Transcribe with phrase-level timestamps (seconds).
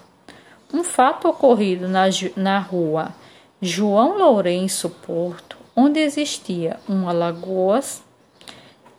[0.73, 3.15] um fato ocorrido na, na rua
[3.61, 7.79] João Lourenço Porto onde existia uma lagoa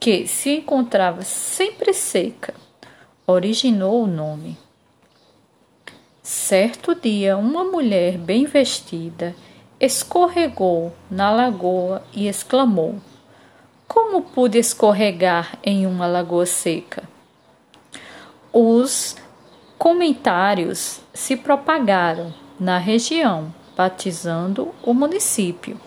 [0.00, 2.54] que se encontrava sempre seca,
[3.30, 4.56] originou o nome.
[6.22, 9.36] Certo dia, uma mulher bem vestida
[9.78, 12.96] escorregou na lagoa e exclamou:
[13.86, 17.02] Como pude escorregar em uma lagoa seca?
[18.50, 19.14] Os
[19.76, 25.78] comentários se propagaram na região, batizando o município.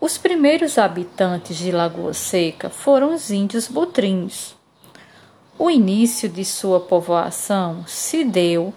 [0.00, 4.57] Os primeiros habitantes de Lagoa Seca foram os índios butrins.
[5.58, 8.72] O início de sua povoação se deu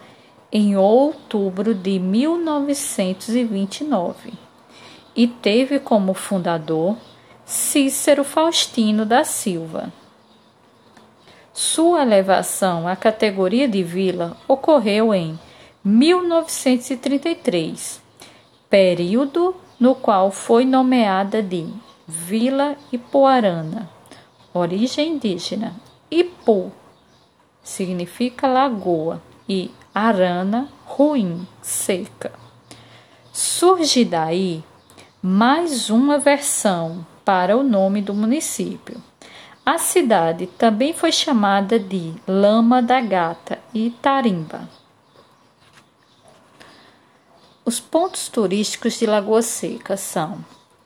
[0.52, 4.34] em outubro de 1929
[5.16, 6.98] e teve como fundador
[7.46, 9.94] Cícero Faustino da Silva.
[11.54, 15.40] Sua elevação à categoria de vila ocorreu em
[15.84, 18.02] 1933,
[18.68, 21.68] período no qual foi nomeada de
[22.08, 23.88] Vila Ipuarana,
[24.52, 25.91] origem indígena.
[26.12, 26.74] Ipu
[27.64, 32.34] significa lagoa e arana, ruim, seca.
[33.32, 34.62] Surge daí
[35.22, 39.02] mais uma versão para o nome do município.
[39.66, 44.68] A cidade também foi chamada de Lama da Gata e Tarimba.
[47.64, 50.44] Os pontos turísticos de Lagoa Seca são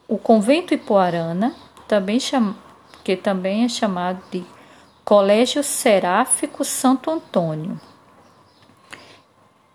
[0.07, 1.55] o Convento Ipoarana,
[1.87, 2.55] também cham...
[3.03, 4.45] que também é chamado de
[5.05, 7.79] Colégio Seráfico Santo Antônio,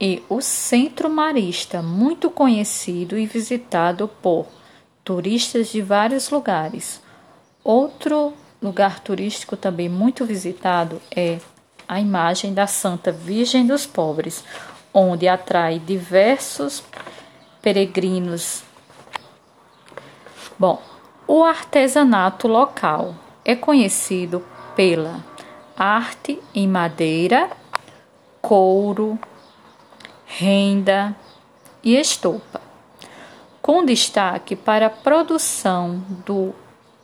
[0.01, 4.49] e o Centro Marista, muito conhecido e visitado por
[5.05, 7.01] turistas de vários lugares.
[7.63, 11.39] Outro lugar turístico também muito visitado é
[11.87, 14.43] a imagem da Santa Virgem dos Pobres,
[14.93, 16.83] onde atrai diversos
[17.63, 18.65] peregrinos.
[20.59, 20.83] Bom,
[21.29, 23.15] o artesanato local
[23.45, 24.45] é conhecido
[24.81, 25.23] pela
[25.77, 27.51] arte em madeira,
[28.41, 29.19] couro,
[30.25, 31.15] renda
[31.85, 32.63] e estopa,
[33.61, 36.55] com destaque para a produção do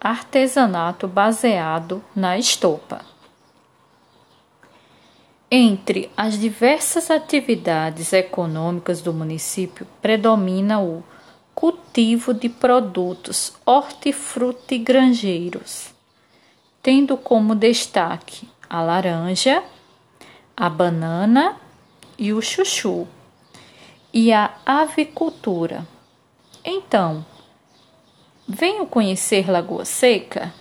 [0.01, 3.03] artesanato baseado na estopa.
[5.51, 11.05] Entre as diversas atividades econômicas do município, predomina o
[11.55, 15.95] cultivo de produtos hortifrutigranjeiros,
[16.87, 19.61] tendo como destaque a laranja,
[20.57, 21.57] a banana
[22.17, 23.09] e o chuchu,
[24.15, 25.85] e a avicultura.
[26.65, 27.27] Então,
[28.47, 30.55] venham conhecer Lagoa Seca?